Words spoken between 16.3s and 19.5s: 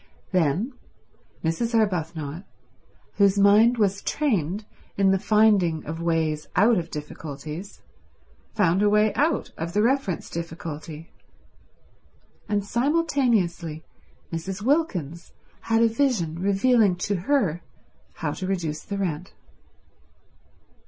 revealing to her how to reduce the rent.